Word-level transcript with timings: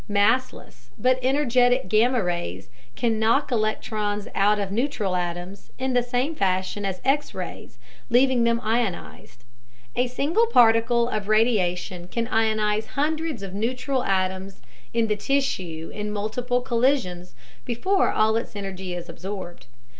Massless 0.09 0.89
but 0.97 1.19
energetic 1.21 1.87
gamma 1.87 2.23
rays 2.23 2.69
can 2.95 3.19
knock 3.19 3.51
electrons 3.51 4.27
out 4.33 4.57
of 4.57 4.71
neutral 4.71 5.15
atoms 5.15 5.71
in 5.77 5.93
the 5.93 6.01
same 6.01 6.33
fashion 6.33 6.85
as 6.85 6.99
X 7.05 7.35
rays, 7.35 7.77
leaving 8.09 8.43
them 8.43 8.59
ionized. 8.63 9.43
A 9.95 10.07
single 10.07 10.47
particle 10.47 11.07
of 11.07 11.27
radiation 11.27 12.07
can 12.07 12.25
ionize 12.29 12.87
hundreds 12.97 13.43
of 13.43 13.53
neutral 13.53 14.01
atoms 14.01 14.63
in 14.91 15.05
the 15.05 15.15
tissue 15.15 15.91
in 15.93 16.09
multiple 16.11 16.61
collisions 16.61 17.35
before 17.63 18.11
all 18.11 18.35
its 18.37 18.55
energy 18.55 18.95
is 18.95 19.07
absorbed. 19.07 19.67